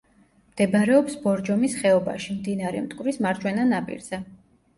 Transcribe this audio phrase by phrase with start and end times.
[0.53, 4.23] მდებარეობს ბორჯომის ხეობაში, მდინარე მტკვრის მარჯვენა ნაპირზე.